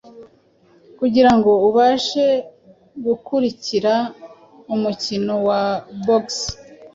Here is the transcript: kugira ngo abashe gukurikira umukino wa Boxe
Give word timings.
kugira 0.99 1.31
ngo 1.37 1.51
abashe 1.67 2.27
gukurikira 3.05 3.93
umukino 4.73 5.33
wa 5.47 5.63
Boxe 6.05 6.47